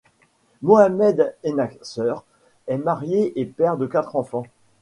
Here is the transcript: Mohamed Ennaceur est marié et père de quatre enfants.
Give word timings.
Mohamed 0.63 1.35
Ennaceur 1.43 2.23
est 2.65 2.77
marié 2.79 3.39
et 3.39 3.45
père 3.45 3.77
de 3.77 3.85
quatre 3.85 4.15
enfants. 4.15 4.47